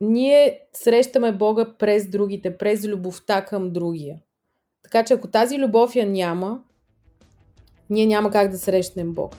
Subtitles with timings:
[0.00, 4.18] ние срещаме Бога през другите, през любовта към другия.
[4.82, 6.62] Така че ако тази любов я няма,
[7.90, 9.36] ние няма как да срещнем Бог.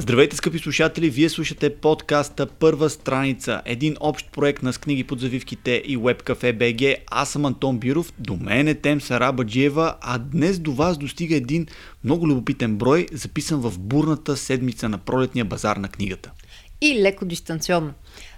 [0.00, 1.10] Здравейте, скъпи слушатели!
[1.10, 6.58] Вие слушате подкаста Първа страница, един общ проект на с книги под завивките и Webcafe
[6.58, 6.96] BG.
[7.10, 11.66] Аз съм Антон Биров, до мен е Тем Сарабаджиева, а днес до вас достига един
[12.04, 16.30] много любопитен брой, записан в бурната седмица на пролетния базар на книгата.
[16.80, 17.92] И леко дистанционно.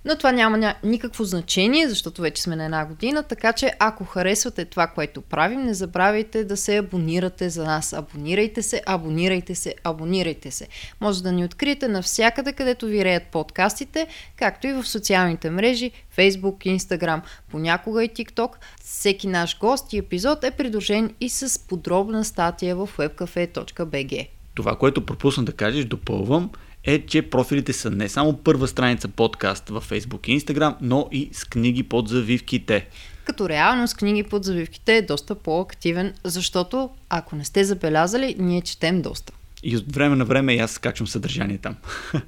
[0.04, 0.74] Но това няма ня...
[0.84, 5.62] никакво значение, защото вече сме на една година, така че ако харесвате това, което правим,
[5.62, 7.92] не забравяйте да се абонирате за нас.
[7.92, 10.68] Абонирайте се, абонирайте се, абонирайте се.
[11.00, 14.06] Може да ни откриете навсякъде, където ви реят подкастите,
[14.36, 18.50] както и в социалните мрежи, Facebook, Instagram, понякога и TikTok.
[18.82, 24.28] Всеки наш гост и епизод е придружен и с подробна статия в webcafe.bg.
[24.54, 26.50] Това, което пропусна да кажеш, допълвам,
[26.84, 31.30] е, че профилите са не само първа страница подкаст във Facebook и Instagram, но и
[31.32, 32.86] с книги под завивките.
[33.24, 38.60] Като реално с книги под завивките е доста по-активен, защото ако не сте забелязали, ние
[38.60, 39.32] четем доста.
[39.62, 41.76] И от време на време и аз качвам съдържание там.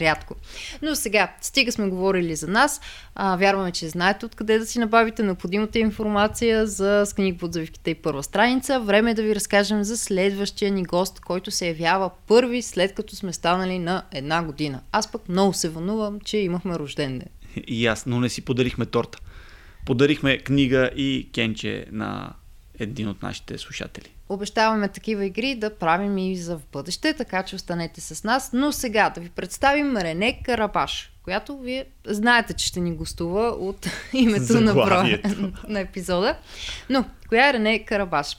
[0.00, 0.34] Рядко.
[0.82, 2.80] Но сега, стига сме говорили за нас.
[3.14, 7.90] А, вярваме, че знаете откъде да си набавите необходимата информация за с книг под завивките
[7.90, 8.80] и първа страница.
[8.80, 13.16] Време е да ви разкажем за следващия ни гост, който се явява първи след като
[13.16, 14.80] сме станали на една година.
[14.92, 17.28] Аз пък много се вълнувам, че имахме рожден ден.
[17.66, 19.18] И аз, но не си подарихме торта.
[19.86, 22.32] Подарихме книга и кенче на
[22.78, 24.08] един от нашите слушатели.
[24.32, 28.50] Обещаваме такива игри да правим и за в бъдеще, така че останете с нас.
[28.52, 33.86] Но сега да ви представим Рене Карабаш, която вие знаете, че ще ни гостува от
[34.12, 35.20] името на, броя,
[35.68, 36.36] на епизода.
[36.90, 38.36] Но, коя е Рене Карабаш?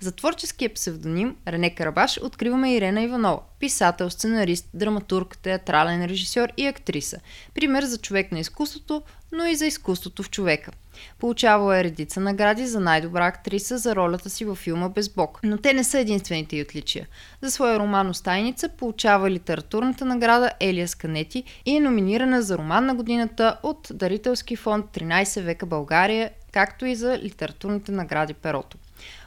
[0.00, 3.40] За творческия псевдоним Рене Карабаш откриваме Ирена Иванова.
[3.60, 7.20] Писател, сценарист, драматург, театрален режисьор и актриса.
[7.54, 10.70] Пример за човек на изкуството, но и за изкуството в човека.
[11.18, 15.40] Получавала е редица награди за най-добра актриса за ролята си във филма Без Бог.
[15.42, 17.06] Но те не са единствените й отличия.
[17.42, 22.94] За своя роман Остайница получава литературната награда Елия Сканети и е номинирана за роман на
[23.06, 28.78] годината от Дарителски фонд 13 века България, както и за литературните награди Перото.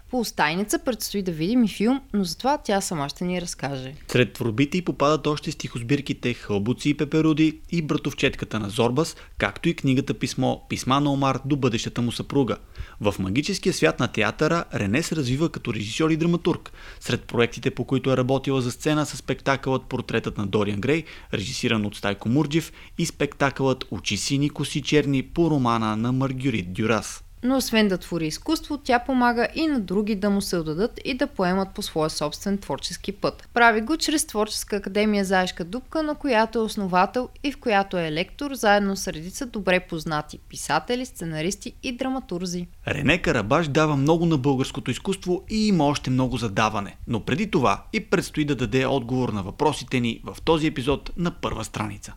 [0.10, 3.94] По Остайница предстои да видим и филм, но затова тя сама ще ни разкаже.
[4.08, 9.74] Сред творбите й попадат още стихосбирките Хълбуци и пеперуди и братовчетката на Зорбас, както и
[9.74, 12.58] книгата Писмо Писма на Омар до бъдещата му съпруга.
[13.02, 16.72] В магическия свят на театъра Рене се развива като режисьор и драматург.
[17.00, 21.04] Сред проектите, по които е работила за сцена са спектакълът Портретът на Дориан Грей,
[21.34, 27.24] режисиран от Стайко Мурджев и спектакълът Очи сини, коси черни по романа на Маргюрит Дюрас.
[27.44, 31.14] Но освен да твори изкуство, тя помага и на други да му се отдадат и
[31.14, 33.50] да поемат по своя собствен творчески път.
[33.54, 38.12] Прави го чрез Творческа академия Заешка дупка, на която е основател и в която е
[38.12, 42.68] лектор, заедно с редица добре познати писатели, сценаристи и драматурзи.
[42.88, 46.98] Рене Карабаш дава много на българското изкуство и има още много задаване.
[47.08, 51.32] Но преди това и предстои да даде отговор на въпросите ни в този епизод на
[51.32, 52.14] първа страница.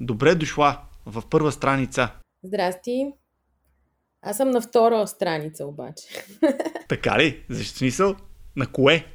[0.00, 2.08] Добре дошла в първа страница.
[2.44, 3.06] Здрасти.
[4.22, 6.04] Аз съм на втора страница обаче.
[6.88, 7.44] Така ли?
[7.48, 8.16] Защо смисъл?
[8.56, 9.06] На кое?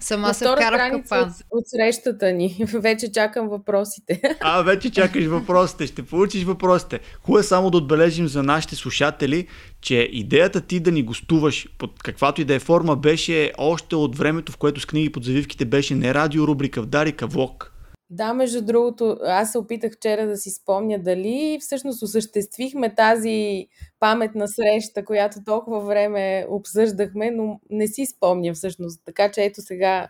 [0.00, 1.28] Сама на се вкара капан.
[1.28, 2.64] От, от срещата ни.
[2.74, 4.20] Вече чакам въпросите.
[4.40, 5.86] А, вече чакаш въпросите.
[5.86, 7.00] Ще получиш въпросите.
[7.22, 9.46] Хубаво е само да отбележим за нашите слушатели,
[9.80, 14.16] че идеята ти да ни гостуваш под каквато и да е форма беше още от
[14.16, 17.72] времето, в което с книги под завивките беше не радиорубрика в Дарика Влог.
[18.12, 23.66] Да, между другото, аз се опитах вчера да си спомня дали всъщност осъществихме тази
[24.00, 29.00] паметна среща, която толкова време обсъждахме, но не си спомня всъщност.
[29.04, 30.08] Така че ето сега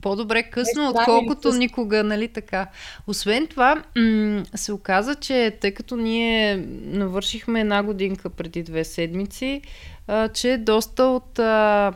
[0.00, 2.66] по-добре късно, отколкото никога, нали така.
[3.06, 9.62] Освен това, м- се оказа, че тъй като ние навършихме една годинка преди две седмици,
[10.06, 11.92] а, че доста от а,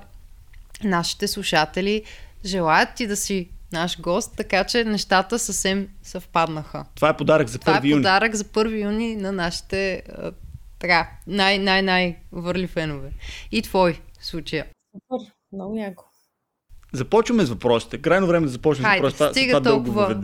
[0.84, 2.02] нашите слушатели
[2.44, 6.84] желаят ти да си наш гост, така че нещата съвсем съвпаднаха.
[6.94, 8.02] Това е подарък за 1 юни.
[8.02, 10.02] Това е подарък за 1 юни на нашите
[10.78, 13.10] така, най-най-най върли фенове.
[13.52, 14.66] И твой случая.
[14.92, 16.04] Супер, много яко.
[16.92, 17.98] Започваме с въпросите.
[17.98, 19.40] Крайно време да започнем Хайде, с въпросите.
[19.40, 20.22] Стига, това толкова,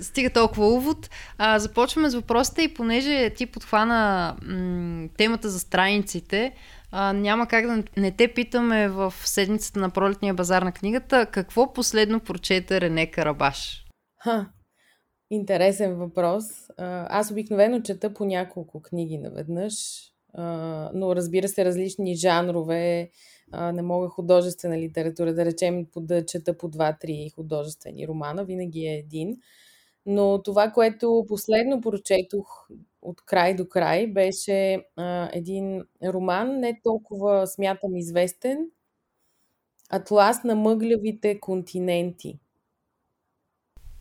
[0.00, 1.10] стига толкова увод.
[1.38, 6.52] А, започваме с въпросите и понеже ти подхвана м- темата за страниците,
[6.92, 11.72] а, няма как да не те питаме в седмицата на пролетния базар на книгата какво
[11.72, 13.84] последно прочете Рене Карабаш?
[14.18, 14.50] Ха,
[15.30, 16.44] интересен въпрос.
[16.78, 19.74] Аз обикновено чета по няколко книги наведнъж.
[20.94, 23.10] но разбира се, различни жанрове.
[23.52, 29.36] Не мога художествена литература, да речем, да чета по два-три художествени романа, винаги е един.
[30.06, 32.68] Но това, което последно прочетох
[33.02, 38.66] от край до край, беше а, един роман, не толкова смятам известен,
[39.90, 42.38] Атлас на мъглявите континенти.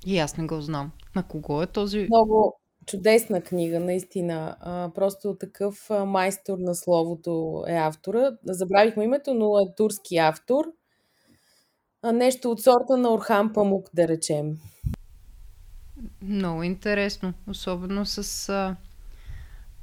[0.06, 0.92] И аз не го знам.
[1.16, 2.08] На кого е този?
[2.10, 4.58] Много чудесна книга, наистина.
[4.60, 8.32] А, просто такъв майстор на словото е автора.
[8.44, 10.66] Забравихме името, но е турски автор.
[12.02, 14.58] А, нещо от сорта на Орхан Памук, да речем.
[16.22, 17.34] Много интересно.
[17.48, 18.76] Особено с а,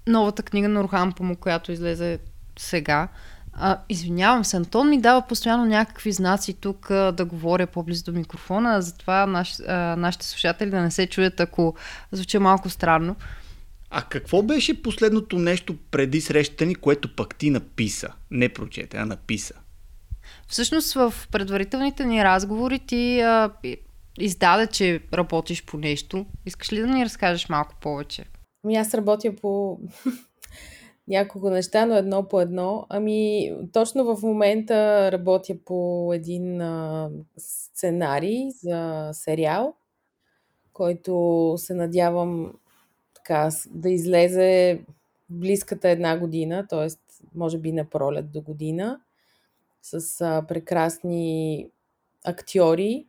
[0.07, 2.19] новата книга на Орхан Памук, която излезе
[2.59, 3.09] сега.
[3.53, 8.13] А, извинявам се, Антон ми дава постоянно някакви знаци тук а, да говоря по-близо до
[8.13, 11.75] микрофона, затова наш, а, нашите слушатели да не се чуят, ако
[12.13, 13.17] звучи малко странно.
[13.91, 18.09] А какво беше последното нещо преди срещата ни, което пък ти написа?
[18.31, 19.55] Не прочете, а написа.
[20.49, 23.51] Всъщност в предварителните ни разговори ти а,
[24.19, 26.27] издаде, че работиш по нещо.
[26.47, 28.25] Искаш ли да ни разкажеш малко повече?
[28.67, 29.79] Ами аз работя по
[31.09, 32.87] няколко неща, но едно по едно.
[32.89, 39.75] Ами, точно в момента работя по един а, сценарий за сериал,
[40.73, 42.55] който се надявам
[43.15, 44.81] така, да излезе
[45.31, 46.89] близката една година, т.е.
[47.35, 49.01] може би на пролет до година,
[49.83, 51.71] с а, прекрасни
[52.25, 53.07] актьори.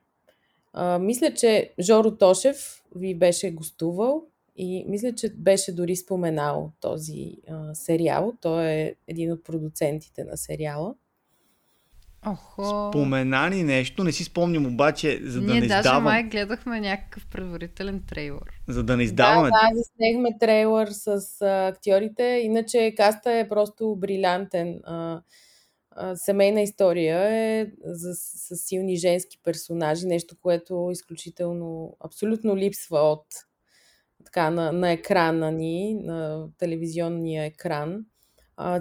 [0.73, 4.23] А, мисля, че Жоро Тошев ви беше гостувал
[4.57, 8.33] и мисля, че беше дори споменал този а, сериал.
[8.41, 10.95] Той е един от продуцентите на сериала.
[12.25, 12.89] Охо.
[12.91, 16.03] Споменани нещо, не си спомням обаче, за да Ние не даже издавам...
[16.03, 18.61] май гледахме някакъв предварителен трейлър.
[18.67, 19.49] За да не издаваме...
[19.49, 21.07] Да, да, заснехме трейлър с
[21.41, 22.23] а, актьорите.
[22.23, 24.79] Иначе каста е просто брилянтен.
[24.83, 25.21] А,
[25.91, 30.07] а, семейна история е за, с силни женски персонажи.
[30.07, 33.25] Нещо, което изключително, абсолютно липсва от
[34.37, 38.05] така, на, на екрана ни, на телевизионния екран.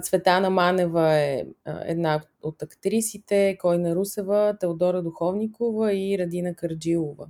[0.01, 1.43] Цветана Манева е
[1.85, 7.27] една от актрисите, Койна Русева, Теодора Духовникова и Радина Карджилова.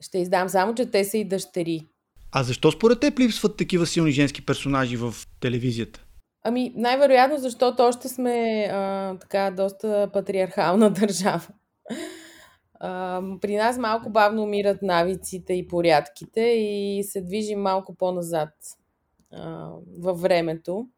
[0.00, 1.86] Ще издам само, че те са и дъщери.
[2.32, 6.04] А защо според теб липсват такива силни женски персонажи в телевизията?
[6.44, 11.46] Ами, най-вероятно, защото още сме а, така доста патриархална държава.
[13.40, 18.50] При нас малко бавно умират навиците и порядките и се движим малко по-назад
[19.32, 20.88] а, във времето.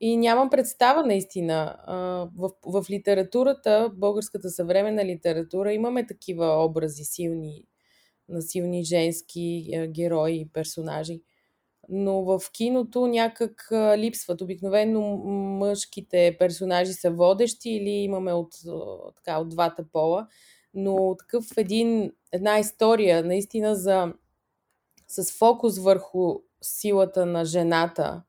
[0.00, 1.76] И нямам представа наистина.
[1.86, 1.96] А,
[2.36, 7.64] в, в литературата, българската съвременна литература, имаме такива образи силни,
[8.28, 11.22] на силни женски а, герои и персонажи.
[11.88, 14.40] Но в киното някак липсват.
[14.40, 15.00] Обикновено
[15.58, 18.52] мъжките персонажи са водещи или имаме от,
[19.16, 20.28] така, от двата пола
[20.78, 24.12] но такъв един, една история наистина за
[25.08, 28.22] с фокус върху силата на жената,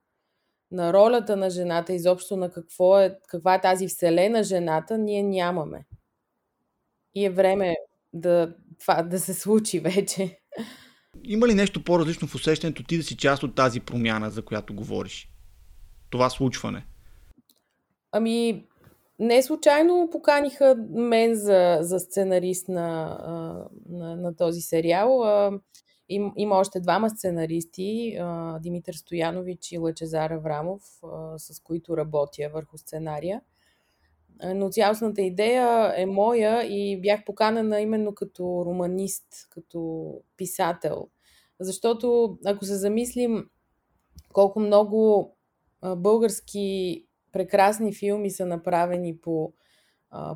[0.72, 5.86] на ролята на жената, изобщо на какво е, каква е тази вселена жената, ние нямаме.
[7.16, 7.75] И е време
[8.13, 10.40] да, това да се случи вече.
[11.24, 14.75] Има ли нещо по-различно в усещането ти да си част от тази промяна, за която
[14.75, 15.30] говориш?
[16.10, 16.86] Това случване?
[18.12, 18.68] Ами,
[19.19, 23.18] не случайно поканиха мен за, за сценарист на,
[23.90, 25.21] на, на този сериал.
[26.09, 28.19] Им, има още двама сценаристи,
[28.61, 30.81] Димитър Стоянович и Лъчезар Аврамов,
[31.38, 33.42] с които работя върху сценария.
[34.56, 41.07] Но цялостната идея е моя и бях поканена именно като романист, като писател.
[41.59, 43.49] Защото ако се замислим
[44.33, 45.31] колко много
[45.97, 49.54] български прекрасни филми са направени по,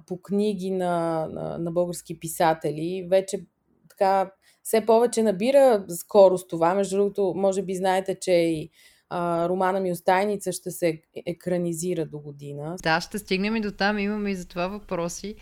[0.07, 3.07] по книги на, на, на български писатели.
[3.09, 3.45] Вече
[3.89, 4.31] така
[4.63, 6.73] все повече набира скорост това.
[6.73, 8.69] Между другото, може би знаете, че и
[9.09, 12.75] а, романа ми Остайница ще се екранизира до година.
[12.83, 15.35] Да, ще стигнем и до там, имаме и за това въпроси.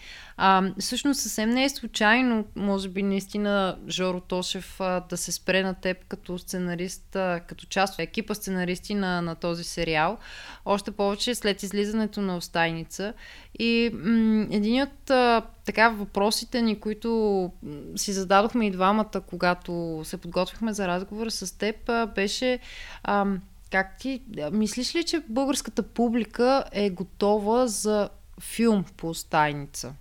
[0.43, 5.63] А, всъщност съвсем не е случайно, може би наистина Жоро Тошев а, да се спре
[5.63, 10.17] на теб като сценарист, а, като част от екипа сценаристи на, на този сериал.
[10.65, 13.13] Още повече след излизането на Остайница.
[13.59, 17.51] И м- един от а, така въпросите ни, които
[17.95, 22.59] си зададохме и двамата, когато се подготвихме за разговора с теб, а, беше
[23.03, 23.25] а,
[23.71, 24.21] как ти,
[24.51, 29.93] мислиш ли, че българската публика е готова за филм по стайница?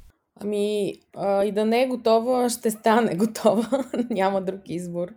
[0.42, 3.85] Ами, а, и да не е готова, ще стане готова.
[4.11, 5.09] Няма друг избор.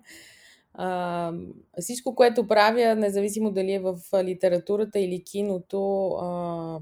[0.74, 1.32] А,
[1.80, 6.80] всичко, което правя, независимо дали е в литературата или киното, а,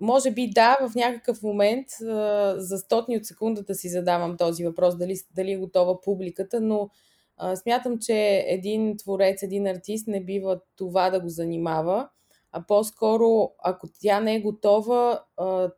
[0.00, 4.98] може би да, в някакъв момент а, за стотни от секундата си задавам този въпрос,
[4.98, 6.90] дали, дали е готова публиката, но
[7.36, 12.08] а, смятам, че един творец, един артист не бива това да го занимава,
[12.56, 15.24] а по-скоро, ако тя не е готова,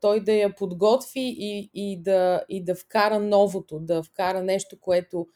[0.01, 5.27] той да я подготви и, и, да, и да вкара новото, да вкара нещо, което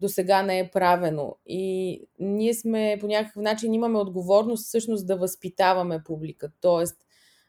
[0.00, 1.36] до сега не е правено.
[1.46, 6.50] И ние сме по някакъв начин имаме отговорност всъщност да възпитаваме публика.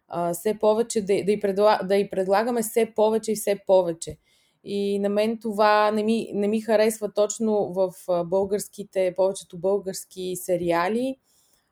[0.07, 4.17] А, все повече да, да, й предла, да й предлагаме все повече и все повече.
[4.63, 7.93] И на мен това не ми, не ми харесва точно в
[8.25, 11.15] българските, повечето български сериали,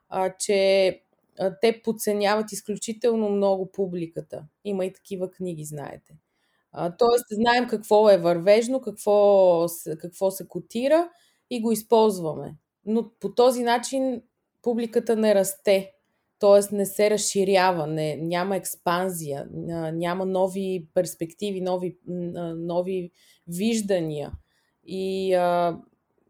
[0.09, 1.01] а, че
[1.61, 4.45] те подценяват изключително много публиката.
[4.65, 6.17] Има и такива книги, знаете.
[6.97, 9.65] Тоест, знаем какво е вървежно, какво,
[9.99, 11.09] какво се котира
[11.49, 12.55] и го използваме.
[12.85, 14.21] Но по този начин
[14.61, 15.91] публиката не расте,
[16.39, 16.75] т.е.
[16.75, 19.47] не се разширява, не, няма експанзия,
[19.93, 21.97] няма нови перспективи, нови,
[22.55, 23.11] нови
[23.47, 24.31] виждания.
[24.85, 25.29] И,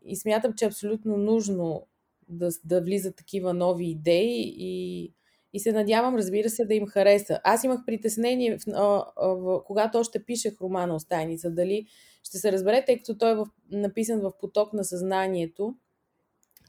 [0.05, 1.87] и смятам, че е абсолютно нужно
[2.27, 5.13] да, да влизат такива нови идеи и
[5.53, 7.39] и се надявам, разбира се, да им хареса.
[7.43, 11.85] Аз имах притеснение, в, а, в, когато още пишех романа Остайница, дали
[12.23, 15.75] ще се разбере, тъй като той е в, написан в поток на съзнанието,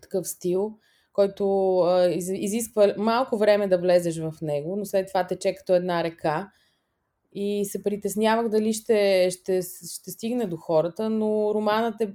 [0.03, 0.79] такъв стил,
[1.12, 5.75] който а, из, изисква малко време да влезеш в него, но след това тече като
[5.75, 6.50] една река.
[7.33, 12.12] И се притеснявах дали ще, ще, ще стигне до хората, но романът е.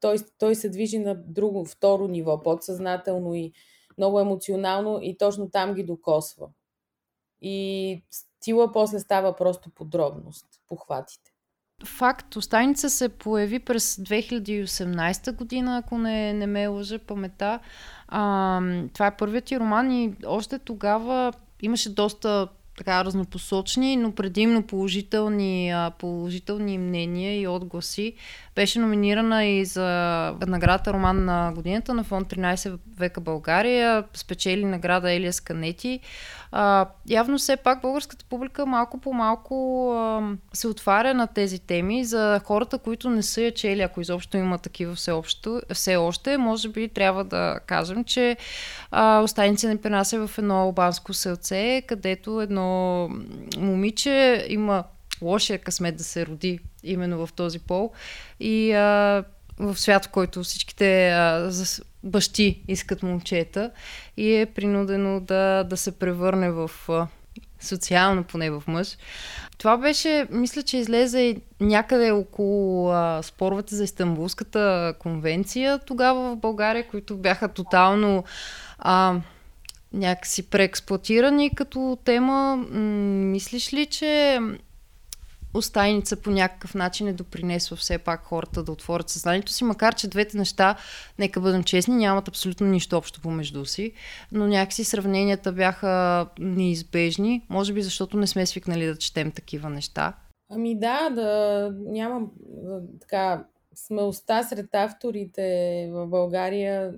[0.00, 3.52] Той, той се движи на друго, второ ниво, подсъзнателно и
[3.98, 6.48] много емоционално и точно там ги докосва.
[7.42, 11.30] И стила после става просто подробност, похватите.
[11.84, 17.60] Факт, Остайница се появи през 2018 година, ако не, не ме лъжа памета.
[18.08, 18.60] А,
[18.94, 22.48] това е първият ти роман и още тогава имаше доста
[22.80, 28.14] така разнопосочни, но предимно положителни, положителни мнения и отгласи.
[28.54, 29.86] Беше номинирана и за
[30.46, 36.00] наградата Роман на годината на фонд 13 века България, спечели награда Елия Сканети.
[36.52, 39.94] А, явно все пак българската публика малко по малко
[40.52, 44.58] се отваря на тези теми за хората, които не са я чели, ако изобщо има
[44.58, 46.36] такива все, общо, все още.
[46.36, 48.36] Може би трябва да кажем, че
[48.90, 53.08] а, Остайници не принася в едно албанско селце, където едно
[53.58, 54.84] момиче има
[55.22, 57.92] лошия късмет да се роди именно в този пол
[58.40, 59.24] и а,
[59.60, 61.50] в свят, в който всичките а,
[62.04, 63.70] бащи искат момчета
[64.16, 67.06] и е принудено да, да се превърне в а,
[67.60, 68.96] социално поне в мъж.
[69.58, 76.88] Това беше, мисля, че излезе някъде около а, споровете за Истанбулската конвенция тогава в България,
[76.88, 78.24] които бяха тотално
[78.78, 79.20] а,
[79.92, 82.56] някакси преексплуатирани като тема.
[82.56, 82.64] М-
[83.30, 84.40] мислиш ли, че
[85.54, 90.08] Остайница по някакъв начин е допринесла все пак хората да отворят съзнанието си, макар че
[90.08, 90.76] двете неща,
[91.18, 93.92] нека бъдем честни, нямат абсолютно нищо общо помежду си,
[94.32, 100.16] но някакси сравненията бяха неизбежни, може би защото не сме свикнали да четем такива неща.
[100.50, 102.30] Ами да, да нямам
[103.00, 106.94] така смелостта сред авторите в България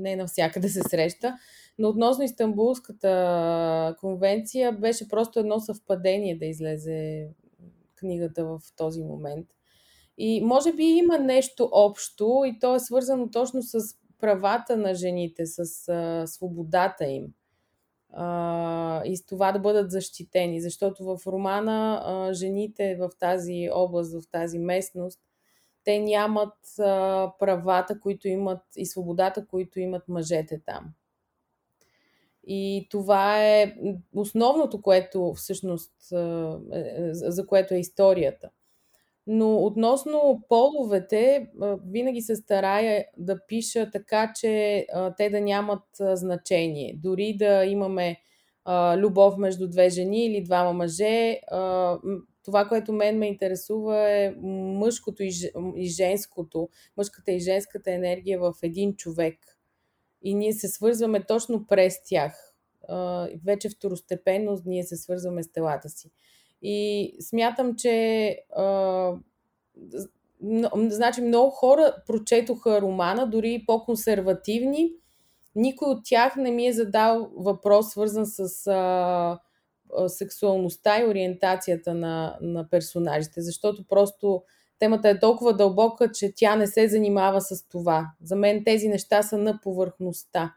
[0.00, 1.36] не навсякъде се среща,
[1.78, 7.28] но относно Истанбулската конвенция беше просто едно съвпадение да излезе
[8.00, 9.46] книгата в този момент.
[10.18, 13.78] И може би има нещо общо и то е свързано точно с
[14.18, 17.26] правата на жените, с а, свободата им
[18.12, 20.60] а, и с това да бъдат защитени.
[20.60, 25.20] Защото в романа а, жените в тази област, в тази местност,
[25.84, 30.94] те нямат а, правата, които имат и свободата, които имат мъжете там.
[32.46, 33.74] И това е
[34.14, 36.16] основното, което всъщност, е,
[36.72, 38.50] е, за което е историята.
[39.26, 41.50] Но относно половете,
[41.86, 46.94] винаги се старая да пиша така, че те да нямат значение.
[47.02, 48.16] Дори да имаме
[48.96, 51.40] любов между две жени или двама мъже,
[52.44, 55.22] това, което мен ме интересува е мъжкото
[55.76, 59.38] и женското, мъжката и женската енергия в един човек–
[60.22, 62.54] и ние се свързваме точно през тях.
[63.44, 66.10] Вече второстепенно ние се свързваме с телата си.
[66.62, 68.36] И смятам, че
[70.88, 74.92] значи много хора прочетоха романа, дори по-консервативни.
[75.54, 79.38] Никой от тях не ми е задал въпрос, свързан с а,
[80.08, 84.42] сексуалността и ориентацията на, на персонажите, защото просто
[84.80, 88.10] темата е толкова дълбока, че тя не се занимава с това.
[88.22, 90.54] За мен тези неща са на повърхността.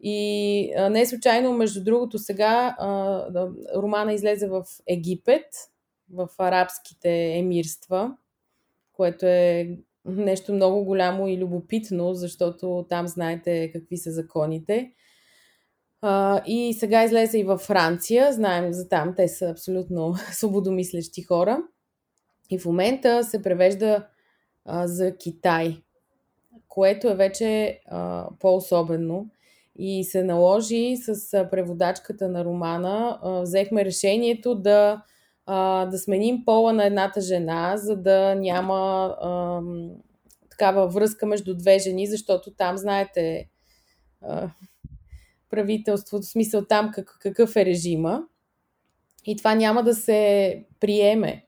[0.00, 2.76] И не случайно, между другото, сега
[3.76, 5.46] романа излезе в Египет,
[6.12, 8.16] в арабските емирства,
[8.92, 14.92] което е нещо много голямо и любопитно, защото там знаете какви са законите.
[16.46, 21.62] И сега излезе и във Франция, знаем за там, те са абсолютно свободомислещи хора.
[22.50, 24.06] И в момента се превежда
[24.64, 25.76] а, за Китай,
[26.68, 29.30] което е вече а, по-особено.
[29.76, 35.02] И се наложи с преводачката на романа, а, взехме решението да,
[35.90, 39.60] да сменим пола на едната жена, за да няма а,
[40.50, 43.48] такава връзка между две жени, защото там, знаете,
[44.22, 44.50] а,
[45.50, 48.22] правителството, в смисъл там как, какъв е режима.
[49.24, 51.44] И това няма да се приеме.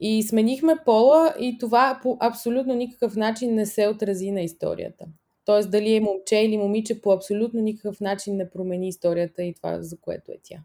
[0.00, 5.04] И сменихме пола и това по абсолютно никакъв начин не се отрази на историята.
[5.44, 9.82] Тоест дали е момче или момиче по абсолютно никакъв начин не промени историята и това
[9.82, 10.56] за което е тя.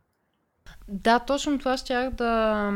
[0.88, 2.71] Да, точно това щях да,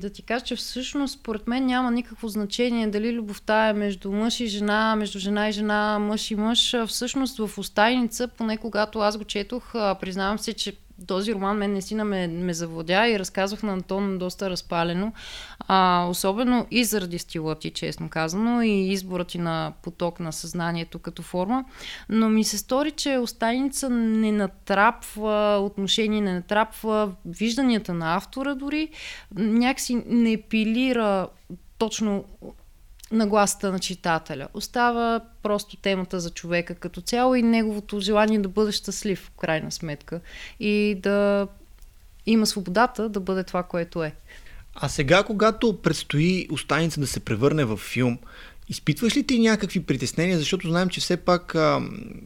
[0.00, 4.40] да ти кажа, че всъщност според мен няма никакво значение дали любовта е между мъж
[4.40, 6.76] и жена, между жена и жена, мъж и мъж.
[6.86, 10.76] Всъщност в Остайница, поне когато аз го четох, признавам се, че
[11.06, 15.12] този роман мен наистина ме, ме завладя и разказвах на Антон доста разпалено.
[15.58, 20.98] А, особено и заради стила ти, честно казано, и изборът ти на поток на съзнанието
[20.98, 21.64] като форма.
[22.08, 28.88] Но ми се стори, че Остайница не натрапва отношение, не натрапва вижданията на автора дори.
[29.34, 31.28] Някакси не пилира
[31.78, 32.24] точно
[33.14, 34.48] нагласата на читателя.
[34.54, 39.70] Остава просто темата за човека като цяло и неговото желание да бъде щастлив, в крайна
[39.70, 40.20] сметка.
[40.60, 41.48] И да
[42.26, 44.14] има свободата да бъде това, което е.
[44.74, 48.18] А сега, когато предстои Останица да се превърне в филм,
[48.68, 51.80] Изпитваш ли ти някакви притеснения, защото знаем, че все пак а,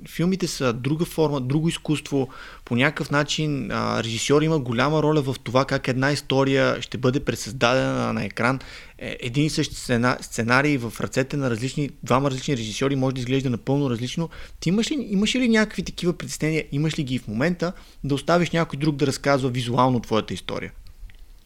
[0.08, 2.28] филмите са друга форма, друго изкуство.
[2.64, 7.20] По някакъв начин а, режисьор има голяма роля в това как една история ще бъде
[7.20, 8.58] пресъздадена на екран.
[8.98, 9.72] Е, един и същ
[10.20, 14.28] сценарий в ръцете на различни, двама различни режисьори може да изглежда напълно различно.
[14.60, 17.72] Ти имаш ли, имаш ли някакви такива притеснения, имаш ли ги в момента
[18.04, 20.72] да оставиш някой друг да разказва визуално твоята история?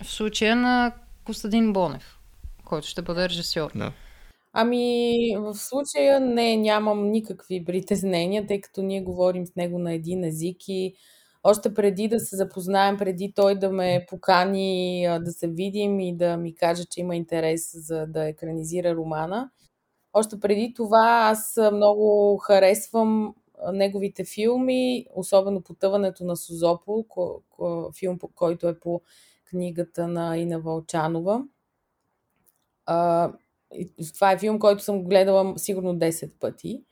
[0.04, 0.92] В случая на
[1.24, 2.18] Костадин Бонев,
[2.64, 3.70] който ще бъде режисьор.
[3.74, 3.92] Да.
[4.54, 10.24] Ами, в случая не, нямам никакви притеснения, тъй като ние говорим с него на един
[10.24, 10.94] език и
[11.44, 16.36] още преди да се запознаем, преди той да ме покани да се видим и да
[16.36, 19.50] ми каже, че има интерес за да екранизира романа,
[20.12, 20.98] още преди това
[21.32, 23.34] аз много харесвам
[23.72, 27.06] неговите филми, особено Потъването на Созопол,
[27.98, 29.02] филм, който е по
[29.46, 31.44] книгата на Ина Вълчанова.
[34.14, 36.84] Това е филм, който съм гледала сигурно 10 пъти.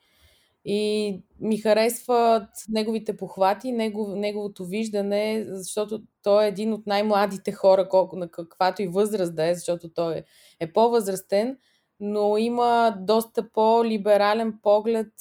[0.64, 7.88] И ми харесват неговите похвати, негов, неговото виждане, защото той е един от най-младите хора,
[7.88, 10.22] колко, на каквато и възраст да е, защото той
[10.60, 11.58] е, по-възрастен,
[12.00, 15.12] но има доста по-либерален поглед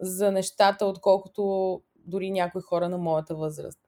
[0.00, 3.80] за нещата, отколкото дори някои хора на моята възраст.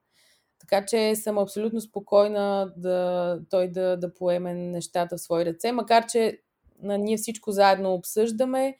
[0.59, 6.05] Така че съм абсолютно спокойна да той да, да поеме нещата в свои ръце, макар
[6.05, 6.39] че
[6.83, 8.77] ние всичко заедно обсъждаме.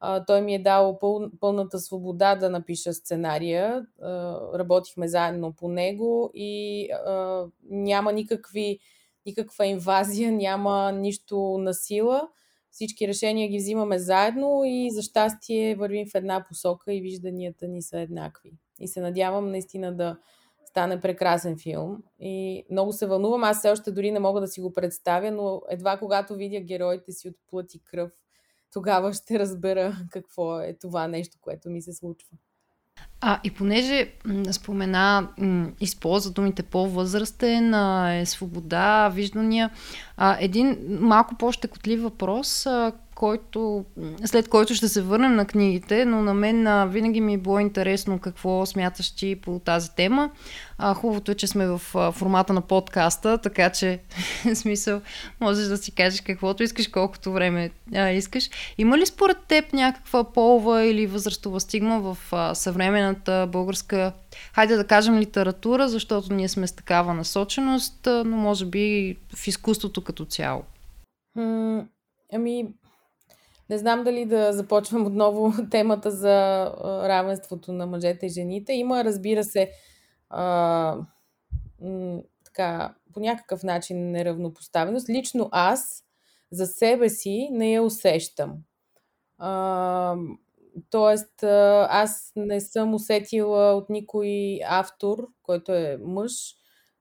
[0.00, 3.86] А, той ми е дал пъл, пълната свобода да напиша сценария.
[4.02, 8.78] А, работихме заедно по него и а, няма никакви,
[9.26, 12.28] никаква инвазия, няма нищо на сила.
[12.70, 17.82] Всички решения ги взимаме заедно и за щастие вървим в една посока и вижданията ни
[17.82, 18.52] са еднакви.
[18.80, 20.16] И се надявам наистина да,
[20.72, 22.02] стане прекрасен филм.
[22.20, 23.44] И много се вълнувам.
[23.44, 27.12] Аз все още дори не мога да си го представя, но едва когато видя героите
[27.12, 28.10] си от плът и кръв,
[28.72, 32.36] тогава ще разбера какво е това нещо, което ми се случва.
[33.20, 34.12] А, и понеже
[34.52, 35.28] спомена,
[35.80, 37.74] използва думите по-възрастен,
[38.20, 39.70] е свобода, виждания,
[40.16, 43.84] а, един малко по-щекотлив въпрос, а, който,
[44.24, 47.58] след който ще се върнем на книгите, но на мен а, винаги ми е било
[47.58, 50.30] интересно какво смяташ ти по тази тема.
[50.78, 54.00] А, хубавото е, че сме в а, формата на подкаста, така че,
[54.54, 55.00] смисъл,
[55.40, 58.50] можеш да си кажеш каквото искаш, колкото време а, искаш.
[58.78, 64.12] Има ли според теб някаква полова или възрастова стигма в а, съвременната българска,
[64.54, 69.46] хайде да кажем литература, защото ние сме с такава насоченост, а, но може би в
[69.46, 70.62] изкуството като цяло?
[72.32, 72.66] ами,
[73.70, 76.66] не знам дали да започвам отново темата за
[77.08, 78.72] равенството на мъжете и жените.
[78.72, 79.70] Има, разбира се,
[80.30, 80.96] а,
[81.80, 85.08] м- така, по някакъв начин неравнопоставеност.
[85.08, 86.04] Лично аз
[86.50, 88.54] за себе си не я усещам.
[89.38, 90.16] А,
[90.90, 91.42] тоест,
[91.88, 96.32] аз не съм усетила от никой автор, който е мъж,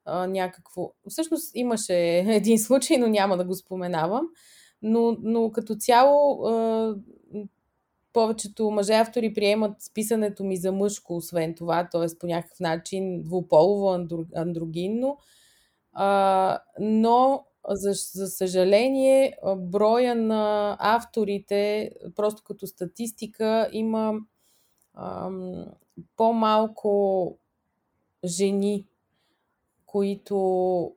[0.06, 0.92] а, някакво...
[1.10, 4.28] Всъщност имаше един случай, но няма да го споменавам.
[4.82, 6.40] Но, но като цяло
[8.14, 12.18] повечето мъже автори приемат списането ми за мъжко, освен това, т.е.
[12.20, 15.18] по някакъв начин двуполово, андрогинно.
[16.80, 24.14] Но, за, за съжаление, броя на авторите, просто като статистика, има
[26.16, 27.38] по-малко
[28.26, 28.88] жени,
[29.86, 30.96] които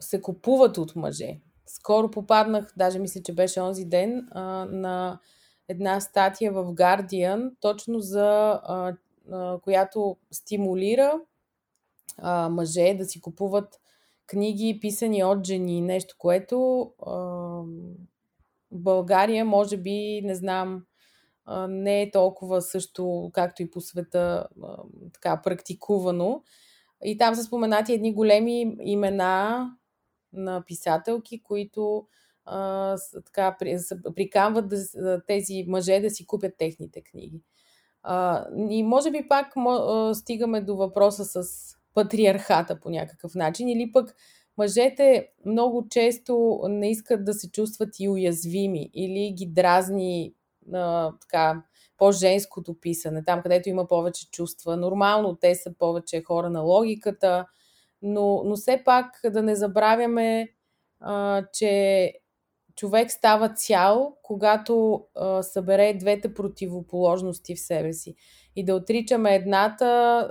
[0.00, 1.40] се купуват от мъже.
[1.68, 5.18] Скоро попаднах, даже мисля, че беше онзи ден, а, на
[5.68, 8.96] една статия в Guardian, точно за а,
[9.32, 11.20] а, която стимулира
[12.18, 13.80] а, мъже да си купуват
[14.26, 15.80] книги, писани от жени.
[15.80, 17.62] Нещо, което а,
[18.72, 20.84] България, може би, не знам,
[21.44, 24.76] а, не е толкова също, както и по света, а,
[25.12, 26.42] така практикувано.
[27.04, 29.70] И там са споменати едни големи имена
[30.32, 32.06] на писателки, които
[32.44, 33.76] а, така, при,
[34.16, 37.42] приканват да, тези мъже да си купят техните книги.
[38.02, 39.52] А, и може би пак
[40.14, 44.14] стигаме до въпроса с патриархата по някакъв начин, или пък
[44.58, 50.34] мъжете много често не искат да се чувстват и уязвими, или ги дразни
[50.72, 51.62] а, така,
[51.98, 54.76] по-женското писане, там където има повече чувства.
[54.76, 57.46] Нормално те са повече хора на логиката,
[58.02, 60.48] но, но все пак да не забравяме,
[61.00, 62.12] а, че
[62.76, 68.14] човек става цял, когато а, събере двете противоположности в себе си.
[68.56, 69.84] И да отричаме едната,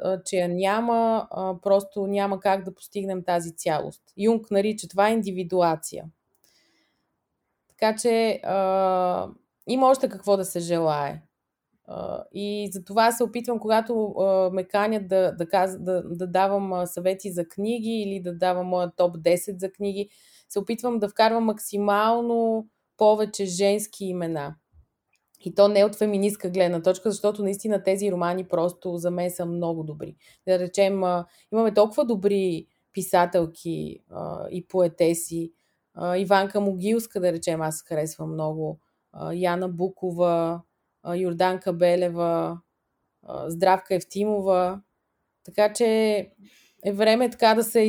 [0.04, 4.04] а, че я няма, а, просто няма как да постигнем тази цялост.
[4.18, 6.06] Юнг нарича това индивидуация.
[7.68, 9.28] Така че а,
[9.68, 11.22] има още какво да се желае.
[12.34, 14.16] И за това се опитвам, когато
[14.54, 18.92] ме канят да, да, каз, да, да давам съвети за книги или да давам моя
[18.96, 20.10] топ 10 за книги,
[20.50, 24.56] се опитвам да вкарвам максимално повече женски имена.
[25.46, 29.46] И то не от феминистка гледна точка, защото наистина тези романи просто за мен са
[29.46, 30.16] много добри.
[30.48, 31.04] Да речем,
[31.54, 34.00] имаме толкова добри писателки
[34.52, 35.52] и поетеси.
[36.18, 38.80] Иванка Могилска, да речем, аз харесвам много.
[39.34, 40.62] Яна Букова,
[41.16, 42.60] Йорданка Белева,
[43.48, 44.82] Здравка Евтимова.
[45.46, 45.86] Така че
[46.86, 47.82] е време така да се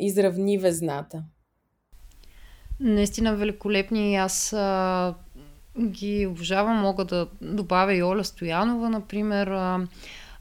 [0.00, 1.24] изравни, везната.
[2.80, 5.14] Наистина великолепни аз а,
[5.80, 6.76] ги обожавам.
[6.76, 9.46] Мога да добавя и Оля Стоянова, например.
[9.46, 9.86] А,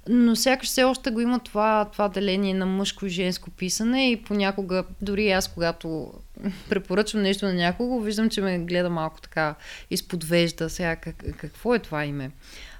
[0.09, 4.21] но сякаш все още го има това, това деление на мъжко и женско писане и
[4.21, 6.13] понякога, дори аз когато
[6.69, 9.55] препоръчвам нещо на някого, виждам, че ме гледа малко така
[9.89, 10.69] изподвежда.
[10.69, 12.31] Сега как, какво е това име?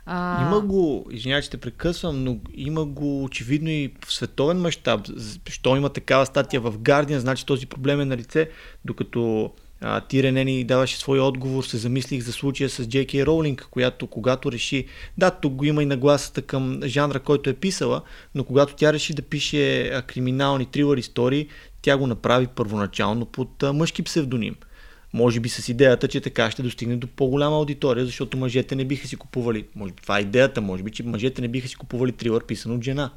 [0.05, 0.47] А...
[0.47, 5.01] Има го, извинявай, че те прекъсвам, но има го очевидно и в световен мащаб.
[5.49, 8.49] Що има такава статия в Guardian, значи този проблем е на лице,
[8.85, 13.67] докато а, ти, Рене, ни даваше свой отговор, се замислих за случая с Джеки Роулинг,
[13.71, 14.85] която когато реши,
[15.17, 18.01] да, тук го има и нагласата към жанра, който е писала,
[18.35, 21.47] но когато тя реши да пише криминални трилър истории,
[21.81, 24.55] тя го направи първоначално под а, мъжки псевдоним.
[25.13, 29.07] Може би с идеята, че така ще достигне до по-голяма аудитория, защото мъжете не биха
[29.07, 29.67] си купували.
[29.75, 32.71] Може би това е идеята, може би, че мъжете не биха си купували трилър писан
[32.71, 33.11] от жена.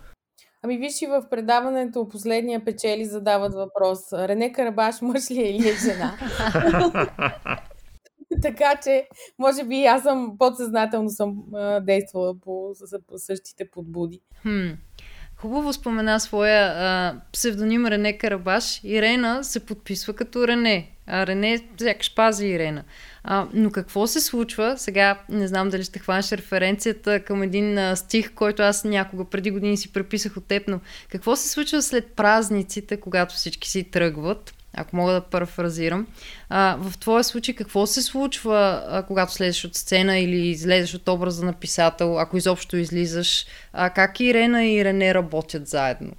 [0.62, 4.12] Ами виж и в предаването последния печели задават въпрос.
[4.12, 6.18] Рене Карабаш мъж ли е или е жена?
[8.42, 12.73] така че, може би аз съм подсъзнателно съм а, действала по,
[13.07, 14.21] по същите подбуди.
[14.42, 14.71] Хм.
[15.37, 18.81] Хубаво спомена своя а, псевдоним Рене Карабаш.
[18.85, 20.90] Ирена се подписва като Рене.
[21.07, 22.85] А Рене сякаш пази Ирена.
[23.31, 24.75] А, но какво се случва?
[24.79, 29.51] Сега не знам дали ще хванеш референцията към един а, стих, който аз някога преди
[29.51, 34.55] години си преписах от теб, но какво се случва след празниците, когато всички си тръгват?
[34.73, 36.07] ако мога да парафразирам.
[36.49, 41.09] А, в твоя случай какво се случва, а, когато слезеш от сцена или излезеш от
[41.09, 43.47] образа на писател, ако изобщо излизаш?
[43.73, 46.12] А, как Ирена и Рене работят заедно?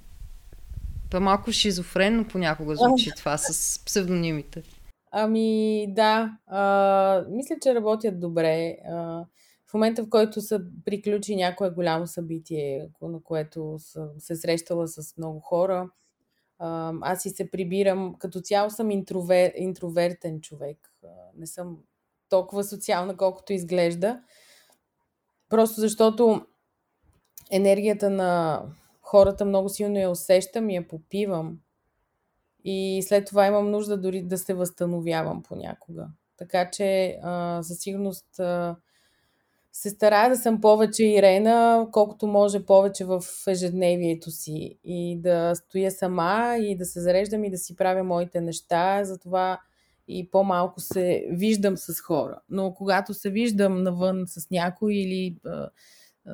[1.14, 4.62] Е малко шизофренно понякога звучи това с псевдонимите.
[5.10, 8.76] Ами да, а, мисля, че работят добре.
[8.88, 9.24] А,
[9.66, 15.16] в момента, в който се приключи някое голямо събитие, на което съм се срещала с
[15.16, 15.90] много хора,
[17.02, 20.78] аз си се прибирам, като цяло съм интровер, интровертен човек.
[21.36, 21.78] Не съм
[22.28, 24.22] толкова социална, колкото изглежда.
[25.48, 26.46] Просто защото
[27.50, 28.62] енергията на
[29.02, 31.58] хората много силно я усещам и я попивам.
[32.64, 36.08] И след това имам нужда дори да се възстановявам понякога.
[36.36, 38.76] Така че а, със сигурност а,
[39.72, 44.78] се старая да съм повече Ирена, колкото може повече в ежедневието си.
[44.84, 49.04] И да стоя сама и да се зареждам и да си правя моите неща.
[49.04, 49.60] Затова
[50.08, 52.40] и по-малко се виждам с хора.
[52.48, 55.70] Но когато се виждам навън с някой или а,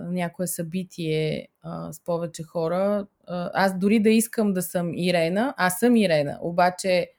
[0.09, 3.07] някое събитие а, с повече хора,
[3.55, 7.11] аз дори да искам да съм Ирена, аз съм Ирена, обаче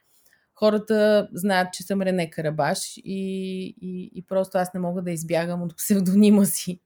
[0.58, 5.62] хората знаят, че съм Рене Карабаш и, и, и просто аз не мога да избягам
[5.62, 6.80] от псевдонима си.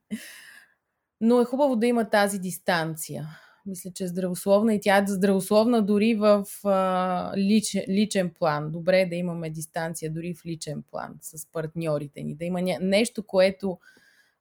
[1.21, 3.29] Но е хубаво да има тази дистанция.
[3.67, 8.71] Мисля, че е здравословна и тя е здравословна дори в а, личен, личен план.
[8.71, 12.35] Добре е да имаме дистанция дори в личен план с партньорите ни.
[12.35, 13.79] Да има нещо, което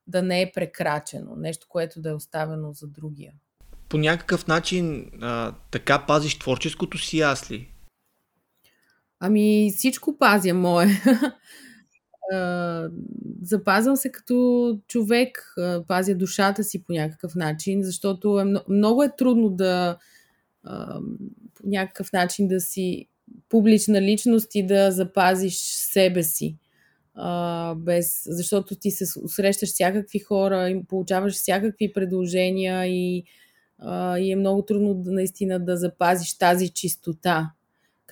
[0.06, 3.32] да не е прекрачено, нещо, което да е оставено за другия.
[3.88, 7.68] По някакъв начин а, така пазиш творческото си аз ли?
[9.20, 10.86] Ами всичко пазя мое.
[13.42, 15.54] запазвам се като човек,
[15.88, 19.98] пазя душата си по някакъв начин, защото е, много е трудно да
[21.54, 23.08] по някакъв начин да си
[23.48, 26.56] публична личност и да запазиш себе си.
[27.76, 33.24] Без, защото ти се срещаш всякакви хора получаваш всякакви предложения и,
[33.78, 37.52] а, и е много трудно наистина да запазиш тази чистота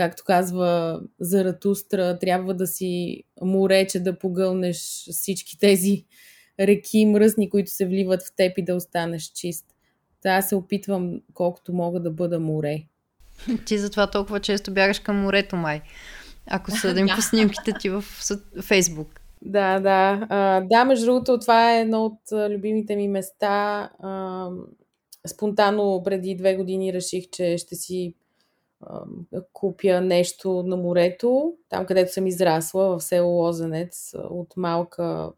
[0.00, 4.76] както казва Заратустра, трябва да си морече да погълнеш
[5.10, 6.04] всички тези
[6.60, 9.66] реки мръсни, които се вливат в теб и да останеш чист.
[10.22, 12.82] Та аз се опитвам колкото мога да бъда море.
[13.66, 15.82] Ти затова толкова често бягаш към морето, май.
[16.50, 18.04] Ако съдим по снимките ти в
[18.62, 19.20] Фейсбук.
[19.42, 20.26] Да, да.
[20.28, 23.90] А, да, между другото, това е едно от любимите ми места.
[23.98, 24.48] А,
[25.26, 28.14] спонтанно преди две години реших, че ще си
[29.52, 34.12] купя нещо на морето, там където съм израсла, в село Лозенец.
[34.30, 35.32] От малка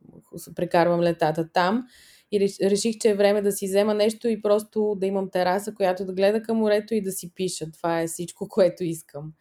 [0.55, 1.87] прекарвам летата там.
[2.33, 6.05] И реших, че е време да си взема нещо и просто да имам тераса, която
[6.05, 7.67] да гледа към морето и да си пиша.
[7.73, 9.33] Това е всичко, което искам.